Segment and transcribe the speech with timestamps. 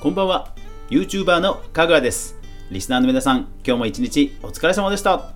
[0.00, 0.54] こんばんは。
[0.88, 2.34] YouTuber のかぐわです。
[2.70, 5.34] リスナーの皆さん今日も一日お疲れ様でした。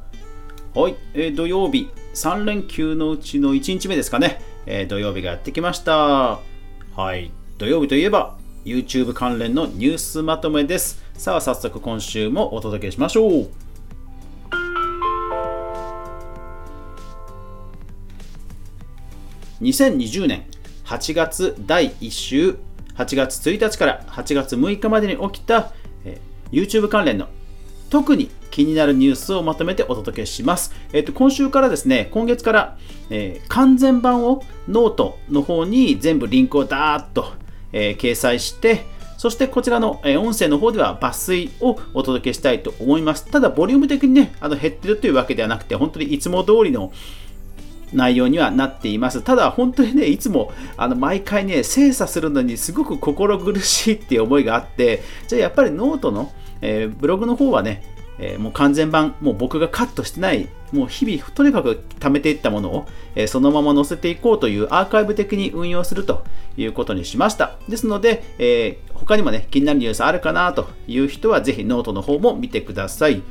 [0.75, 1.91] はい、えー、土曜日。
[2.15, 6.39] 3連休のうちの1日目ですかね、えー、土曜日がやってきました。
[6.97, 11.05] はい土曜日といえば YouTube 関連のニュースまとめです。
[11.13, 13.51] さあ早速今週もお届けしましょう。
[19.61, 20.47] 2020年
[20.87, 22.57] 8月第1週
[22.97, 25.73] 8月1日から8月6日までに起きた、
[26.05, 26.21] え、
[26.53, 27.29] YouTube 関連の
[27.91, 30.73] 特に気になるニュースをまとめてお届けします。
[30.93, 32.77] えっ、と、今週からですね、今月から、
[33.11, 37.33] えー、完全版をノートの方に全部リンクをダーッと、
[37.73, 38.85] えー、掲載して、
[39.17, 43.25] そしてこちらの、え音声の方では抜粋をお届けしたいと思います。
[43.27, 46.93] ただ、ボリューム的にね、あの減ってるというわけではなくて、本当にいつも通りの
[47.95, 49.23] 内容にはなっています。
[49.23, 57.83] ただ、本当にね、いつも、あの、毎回ね、精査するのにすごく心苦しいっていう思いがあって、じゃあやっぱりノートの、えー、ブログの方はね、
[58.19, 66.25] えー、もう完全版、もう僕がカットしてない、もう日々、とにかく貯めていったものを、えー、そのまま載せていこうというアーカイブ的に運用すると
[66.57, 67.57] いうことにしました。
[67.69, 73.23] ですので、えー、他にもね、気になるニュースあるかなという人は、ぜひノートの方も見てください。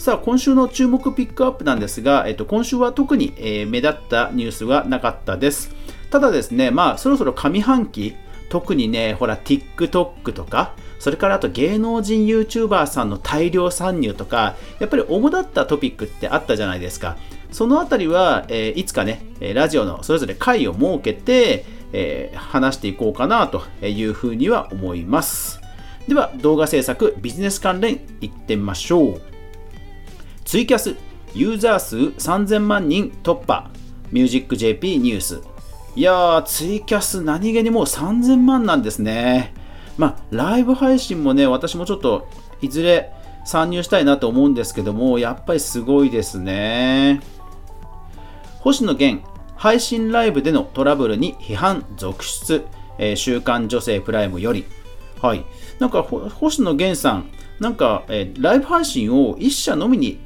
[0.00, 5.76] さあ、今週の注目ピックアップなんですが、えっと、今週は特に、え、目立ったニュースはなかったです。
[6.08, 8.16] ただですね、まあ、そろそろ上半期、
[8.48, 17.18] 特にね、ほら、TikTok とか、それからあと芸能人 YouTuber さんの大量参入とか、やっぱり主だったトピックってあったじゃないですか。
[17.52, 19.20] そのあたりは、えー、いつかね、
[19.52, 25.60] ラジオのそれぞれ回を設けて、えー、話していこうかなというふうには思います。
[26.08, 29.39] では、動画制作、ビジネス関連いってみましょう。
[30.50, 30.96] ツイキャス
[31.32, 33.70] ユーザー数3000万人突破。
[34.10, 35.40] ミュージック JP ニュース。
[35.94, 39.54] いやーツイキャス何気にもう3000万なんですね。
[39.96, 42.26] まあライブ配信もね私もちょっと
[42.62, 43.12] いずれ
[43.44, 47.20] 参入したいなと思うんですけどもやっぱりすごいですね。
[48.58, 49.24] 星野源
[49.54, 52.66] 配信ライブでのトラブルに批判続出、
[52.98, 54.64] えー、週刊女性プライムより。
[55.22, 55.44] はい。
[55.78, 60.18] なんか、星野源さん、なんか、えー、ライブ配信を一社のみに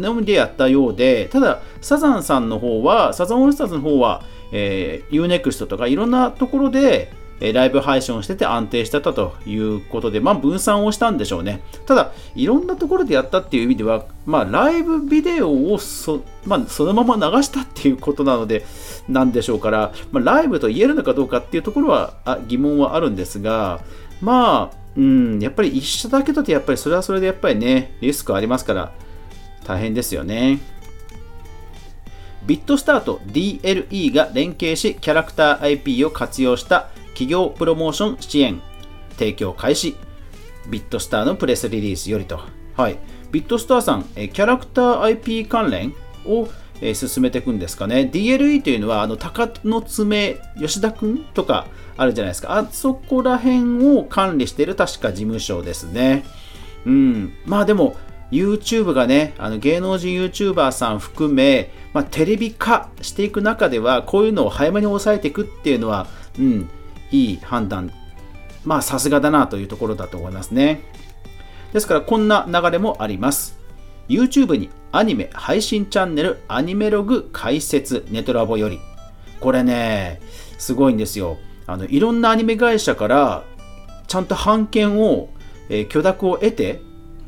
[0.00, 4.22] のみでやったようで、ただ、サザンさんの方は、サザンオールスターズの方は、
[4.52, 11.60] えー、UNEXT とかいろんなところで、えライブ配信をしてて安定してたということで、まあ、分散をしたんでしょうね。
[11.84, 18.64] ただ、いろんなところでやったっていう意味では、まあ、ライブビデオをそ,、まあ、そのまま流したっていうことなので、
[19.08, 23.82] なんでしょうから、まあ、ライブと言えるのかどうかっていうところはあ疑問はあるんですが、
[24.20, 28.92] まあ、うん、やっぱり一緒だけだと、やっぱりそれはそれでやっぱりね、リスクありますから、
[29.64, 30.60] 大変ですよね。
[32.46, 38.60] ビットスターと DLE が連携し、キャラクター IP を活用した企業プロモーション支援、
[39.16, 39.96] 提供開始。
[40.68, 42.40] ビットスターのプレスリリースよりと。
[42.76, 42.98] はい。
[43.30, 45.94] ビットスターさん、えキャラクター IP 関連
[46.26, 46.48] を
[46.94, 48.10] 進めていくんですかね。
[48.12, 52.58] DLE というのは、あの、鷹の爪、吉田くんとかあるじゃないですか。
[52.58, 56.24] あそこら辺を管理している確か事務所ですね。
[56.84, 57.32] うん。
[57.46, 57.96] まあでも、
[58.30, 66.06] YouTube がね、あの芸能人 YouTuber さん含め、まあ、テレビ化していく中では、こういうのを早めに抑えていくっていうのは、
[66.38, 66.68] うん、
[67.10, 67.92] いい判断。
[68.64, 70.80] まあ、さすがだなというところだと思いますね。
[71.72, 73.58] ですから、こんな流れもあります。
[74.08, 78.78] YouTube にアニメ配信チャンネルアニメログ解説ネトラボより。
[79.40, 80.20] これね、
[80.58, 81.38] すごいんですよ。
[81.66, 83.44] あのいろんなアニメ会社から
[84.06, 85.30] ちゃんと版権を、
[85.68, 86.80] えー、許諾を得て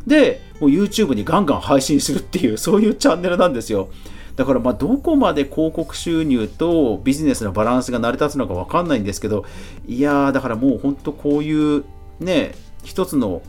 [0.07, 3.89] で、もう YouTube にガンガン配信するっていう、 そういうチャンネルなんですよ。
[4.37, 9.45] だからまどこまで広告収入とビジネスのバランスが成り立つのかわかんないんですけど、
[9.87, 11.85] いやー、だからもう本当こういう
[12.21, 13.43] ね、一つの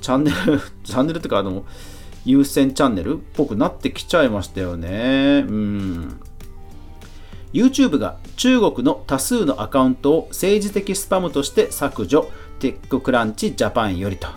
[0.00, 1.64] チャンネル、 チャンネルっていうかあの、
[2.24, 5.46] 優先チャンネルっぽくなってきちゃいましたよね。
[5.48, 6.20] うん。
[7.54, 12.30] YouTube が中国の多数のアカウントを政治的スパムとして削除、
[12.60, 14.28] テッククランチジャパンよりと。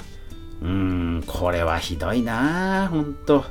[0.62, 3.46] うーん、これはひどいなほんと。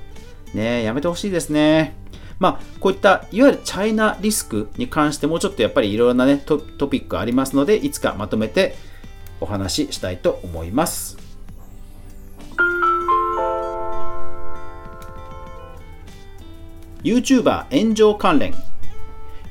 [0.54, 1.96] ねやめてほしいですね。
[2.38, 8.74] まあ、こういったいわゆるチャイナリスクに関してもちょっとやっぱりいろいろなねトピックありますので、いつかまとめて
[9.40, 11.18] お話ししたいと思います。
[17.02, 18.54] YouTuber 炎上関連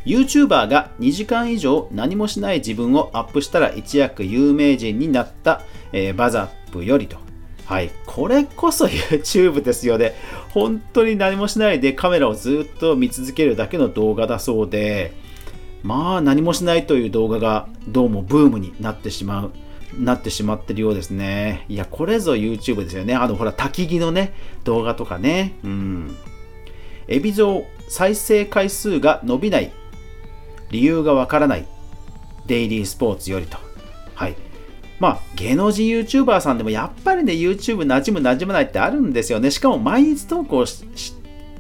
[0.05, 7.17] YouTuber が2時間以上何もしない自分をアップしたら一躍有名人になった、えー、バザップよりと
[7.69, 7.91] はい。
[8.07, 10.15] これこそ YouTube ですよね。
[10.49, 15.13] 本当に何もしないでカメラをずっと見続けるだけの動画だそうで、
[15.83, 19.51] まあ何もしないという動画がどうもブームになってしまう
[19.99, 21.67] なってしまってるようですね。
[21.69, 23.13] いや、これぞ YouTube ですよね。
[23.13, 24.33] あの、ほら、焚き木のね、
[24.63, 25.53] 動画とかね。
[25.63, 26.17] うん。
[27.07, 29.71] エビゾウ再生回数が伸びない。
[30.71, 31.67] 理由がわからない。
[32.47, 33.59] デイリースポーツよりと。
[34.15, 34.48] はい。
[34.99, 39.49] まあ、芸能人 YouTuber さんでもやっぱりね、YouTube 馴染む馴染まないってあるんですよね。
[39.49, 40.83] しかも毎日投稿し、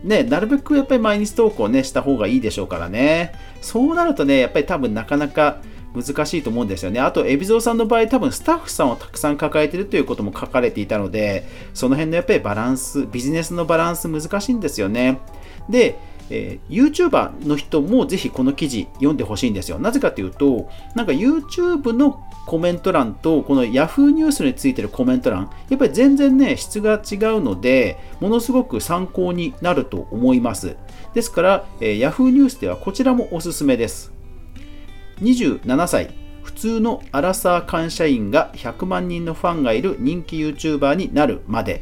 [0.03, 3.33] ね、なるべくやっぱり毎日投稿ね、した方がいいでしょうからね。
[3.61, 5.61] そうなるとね、やっぱり多分なかなか
[5.95, 6.99] 難しいと思うんですよね。
[6.99, 15.19] あと、海老蔵さんの場合、多分スタッフさんをたくさん抱えてるということも書かれていたので、その辺のやっぱりバランス、ビジネスのバランス難しいんですよね。
[15.69, 15.97] で、
[16.29, 19.79] えー、YouTuber の人もぜひこの記事読んでほしいんですよ。
[19.79, 30.75] なぜかというと、なんか YouTube のコメント欄とこの Yahoo ニュースについてるコメント欄、やっぱり全然ね、質が違うので、ものすごく参考になると思います。
[31.13, 34.11] ですから、えー、Yahoo ニュースではこちらもおすすめです。
[35.21, 36.09] 27歳、
[36.43, 41.81] 普通のアラサー会社員が100万人のファンがいる人気 YouTuber になるまで。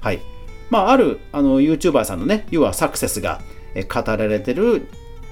[0.00, 0.20] はい。
[0.70, 3.40] まあ、あるあの YouTuber さんのね、要はサクセスが
[3.74, 4.88] 語られてる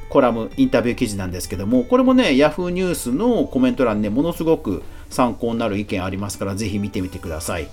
[0.09, 7.69] コラム、インタビュー記事なんですけども、これもね、Yahoo ニュースのコメント欄ね、ものすごく参考になる意見ありますから、ぜひ見てみてください。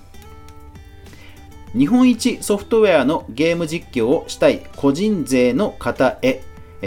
[1.77, 6.41] 日本一ソフトウェアのゲーム実況をしたい個人税の方へ、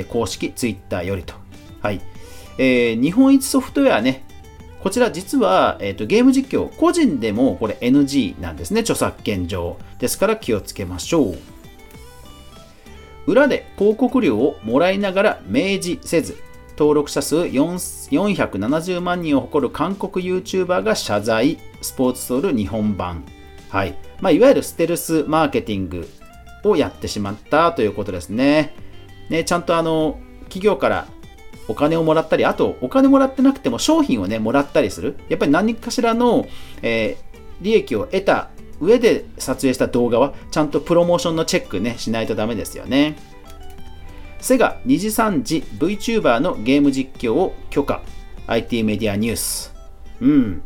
[0.08, 1.34] 公式 Twitter よりと。
[1.81, 2.00] はい。
[2.58, 4.24] えー、日本一ソフトウェアね、
[4.82, 9.76] こちら実は、えーと、ゲーム実況、個人でもこれ NG なんですね、著作権上。
[9.98, 11.38] ですから気をつけましょう。
[13.28, 16.38] 裏で広告料をもらいながら明示せず、
[16.78, 23.22] 登録者数470万人を誇る韓国 YouTuber が謝罪、スポーツソウル日本版。
[23.69, 23.94] はい。
[24.22, 26.08] まあ、いわゆるステルスマーケティング
[26.64, 28.75] をやってしまったということですね。
[29.28, 31.06] ね、ちゃんとあの、企業から
[31.69, 35.19] お金をもらったり、あとお金もらってなくても商品をね、もらったりする。
[35.28, 36.46] やっぱり何かしらの、
[36.81, 38.48] えー、利益を得た
[38.80, 43.16] 上で撮影した動画は、ちゃんとプロモーションのチェックね、しないとダメですよね。
[44.40, 48.02] セガ2次3次 VTuber のゲーム実況を許可。
[48.46, 49.75] IT メディアニュース。
[50.20, 50.62] うん。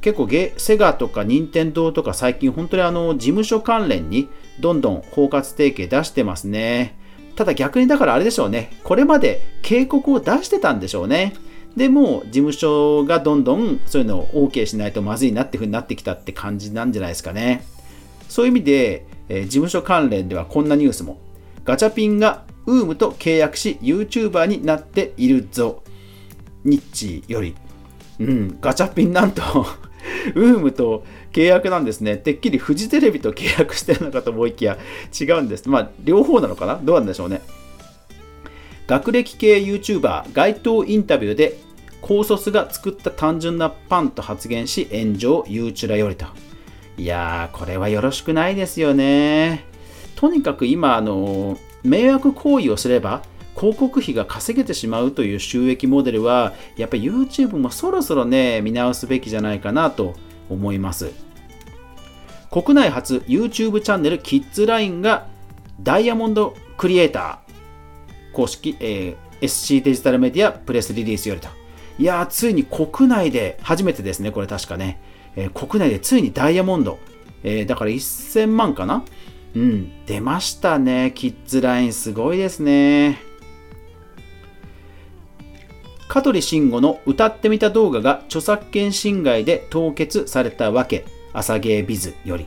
[0.00, 4.28] 結構ゲセガとか任天堂とか最近本当にあの事務所関連に
[4.60, 6.98] どんどん包括提携出してますね。
[7.36, 8.78] ただ逆にだからあれでしょうね。
[8.84, 11.32] これまで警告を出してたんでしょうね。
[11.76, 17.64] でも、事務所がどんどんそういうのを OK しないとまずいなっていう風になってきたって感じなんじゃないですかね。
[18.28, 21.18] そういう意味で、えー、事務所関連ではこんなニュースも。
[21.64, 25.82] ガチャピンが UM と契約し YouTuber になっているぞ。
[26.64, 27.54] ニッチより。
[28.20, 29.42] うん、ガチャピンなんと
[30.34, 32.16] UM と契約なんですね。
[32.16, 34.78] てっきりフジテレビと契約してるのかと思いきや
[35.18, 35.68] 違うんです。
[35.68, 36.80] まあ、両方なのかな？
[36.82, 37.42] どうなんでしょうね。
[38.86, 41.58] 学歴系 YouTuber 街頭インタビューで
[42.00, 46.26] 高卒が作った単純なパンと発言し炎上ユーチュラよりと。
[46.98, 49.64] いやー、これはよろしくないですよね。
[50.16, 53.22] とにかく今、あの、迷惑行為をすれば
[53.56, 60.14] 広告費が稼げてしまうという収益モデルは、やっぱり YouTube もそろそろね、見直すべきじゃないかなと
[60.50, 61.10] 思います。
[62.50, 65.26] 国内初 YouTube チャンネルキッズラインが
[65.80, 67.43] ダイヤモンドクリエイター
[68.34, 71.48] 公式、えー、SC デジタルメディアプレスリリースよりと。
[71.98, 75.00] いやー、ついに国内で、初めてですね、これ確かね。
[75.36, 76.98] えー、国内でついにダイヤモンド。
[77.44, 79.04] えー、だから1000万かな？
[79.54, 81.12] うん、出ましたね。
[81.14, 83.20] キッズラインすごいですね。
[86.08, 92.46] 香取慎吾の歌ってみた動画が著作権侵害で凍結されたわけ、朝芸ビズより。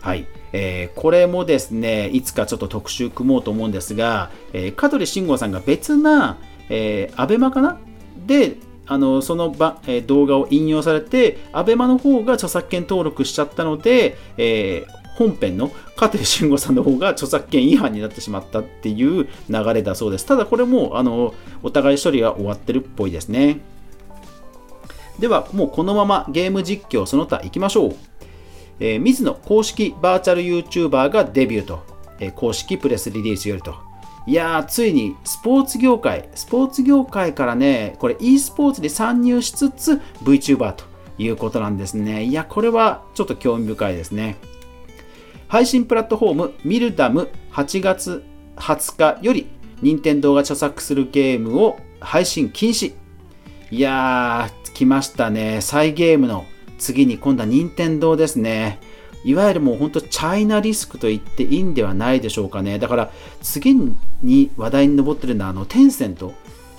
[0.00, 0.26] はい。
[0.52, 6.38] えー、これもですね、いつかちょっと特集組もうと思うんですが、えー、香取慎吾さんが別な、
[6.68, 7.78] えー、アベマかな？
[8.26, 20.24] で、あのそのば、えー、動画を引用されて、アベマの方が著作権登録しちゃったので、えー、本編の香取慎吾さんの方が著作権違反になってしまったっていう流れだそうです。
[20.24, 23.60] ただこれもあのお互い処理は終わってるっぽいですね。
[25.18, 27.96] ではもうこのままゲーム実況その他行きましょう。
[28.80, 31.82] えー、水野公式バーチャル YouTuber がデビューと、
[32.20, 33.74] えー、公式プレスリリースよりと。
[34.26, 40.84] いやー、ついにスポーツ業界、スポーツ業界からね、これ e スポーツに参入しつつ VTuber と
[41.18, 42.24] いうことなんですね。
[42.24, 44.36] いや、これはちょっと興味深いですね。
[45.48, 48.22] 配信プラットフォームミルダム8月
[48.56, 49.46] 20日より
[49.80, 52.92] 任天堂が著作するゲームを配信禁止。
[53.70, 55.60] いやー、来ましたね。
[55.62, 56.44] サイゲームの
[56.78, 58.80] 次に今度は任天堂ですね。
[59.24, 62.78] いわゆるもう本当チャイナリスクと言っていいんではないでしょうかね。
[62.78, 63.10] だから
[63.42, 63.74] 次
[64.22, 66.32] に話題に上ってるのはあのテンセント。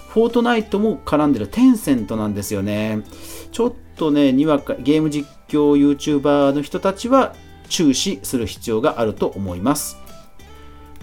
[0.09, 3.03] フォートナイトも絡んでるテンセントなんですよね。
[3.51, 7.35] ちょっとね、にわかゲーム実況 YouTuber の人たちは
[7.67, 9.97] 注視する必要があると思います。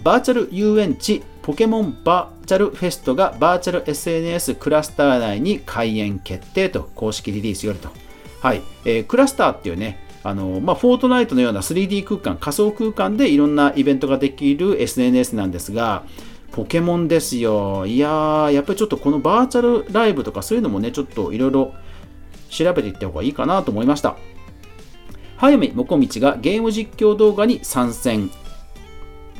[0.03, 7.89] バーチャル遊園地ポケモンバーチャルフェストがバーチャル SNS クラスター内に開園決定と公式リリースよりと。
[8.41, 16.03] はい、えー、クラスターっていうね、あのまあ、フォートナイトのような 3D 空間、仮想空間でいろんなイベントができる SNS なんですが、
[16.51, 17.85] ポケモンですよ。
[17.85, 21.73] いやー、やっぱりちょっとこのバーチャルライブとかそういうのもね、ちょっといろいろ
[22.49, 24.17] 調べていった方がいいかなと思いました。
[25.37, 28.31] 早見もこみちがゲーム実況動画に参戦。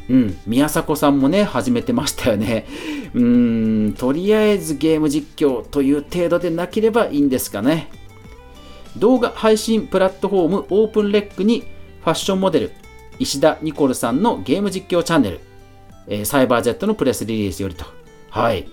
[0.10, 2.66] うん、宮迫さんもね、始めてましたよね。
[3.14, 7.90] うーん、とりあえずゲーム実況という程度でなければいいんですかね。
[9.00, 11.62] 動画配信プラットフォームオープンレックに
[12.02, 12.72] ファッションモデル
[13.20, 15.40] 石田ニコルさんのゲーム実況チャンネル、
[16.08, 17.86] えー、サイバージェットのプレスリリースよりと。
[18.30, 18.68] はい。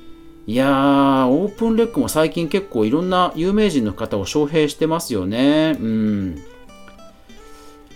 [0.46, 5.76] いやー、オープンレックも最近結構いろんな有名人の方を招聘してますよね。
[5.80, 6.42] うん。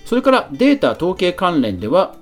[0.07, 2.15] それからデータ統計関連では、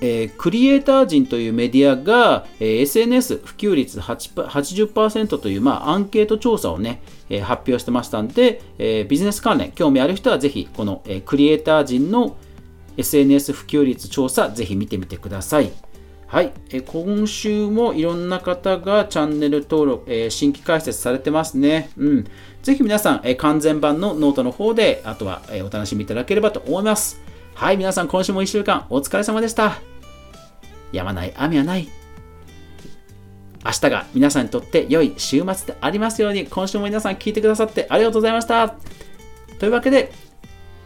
[0.00, 12.36] えー、クリエイター人というメディアが、えー、SNS 普及率80%という、まあ、アンケート調査をね、えー、発表してましたんで、えビジネス関連、興味ある人はぜひ、この、えクリエイター人の
[12.96, 15.70] SNS 普及率調査、ぜひ見てみてください。
[16.26, 21.90] はい、え今週もいろんな方がチャンネル登録、え新規開設されてますね。
[21.96, 22.26] うん。
[22.62, 27.20] ぜひ皆さん、え完全版のノートの方で、あとは、えお楽しみいただければと思います。
[27.60, 29.82] はい、皆さん今週も1週間お疲れ様でした。
[30.92, 31.90] やまない雨はない。
[33.62, 38.76] 明日が皆さんにとって良い週末でありますように、今週も皆さん聞いてくださってありがとうございました。
[39.58, 40.10] というわけで、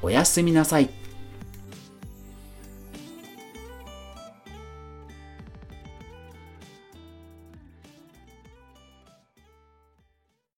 [0.03, 0.91] おやすみなさい。